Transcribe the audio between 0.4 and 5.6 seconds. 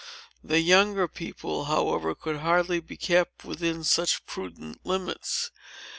The younger people, however, could hardly be kept within such prudent limits.